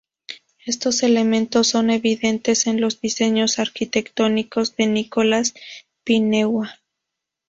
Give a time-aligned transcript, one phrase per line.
[0.65, 5.53] Estos elementos son evidentes en los diseños arquitectónicos de Nicolas
[6.03, 6.63] Pineau.